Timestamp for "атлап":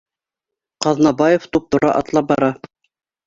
1.99-2.31